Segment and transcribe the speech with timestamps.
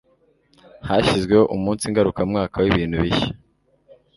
[0.87, 3.31] hashyizweho umunsi ngarukamwaka w'ibintu bishya